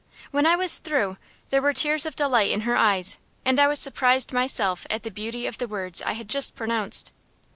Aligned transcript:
When 0.31 0.47
I 0.47 0.55
was 0.55 0.79
through, 0.79 1.17
there 1.51 1.61
were 1.61 1.73
tears 1.73 2.07
of 2.07 2.15
delight 2.15 2.49
in 2.49 2.61
her 2.61 2.75
eyes; 2.75 3.19
and 3.45 3.59
I 3.59 3.67
was 3.67 3.77
surprised 3.77 4.33
myself 4.33 4.87
at 4.89 5.03
the 5.03 5.11
beauty 5.11 5.45
of 5.45 5.59
the 5.59 5.67
words 5.67 6.01
I 6.01 6.13
had 6.13 6.27
just 6.27 6.55
pronounced. 6.55 7.11